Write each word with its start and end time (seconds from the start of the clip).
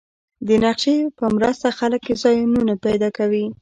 د 0.47 0.49
نقشې 0.63 0.95
په 1.17 1.25
مرسته 1.35 1.67
خلک 1.79 2.03
ځایونه 2.21 2.73
پیدا 2.85 3.09
کوي. 3.17 3.45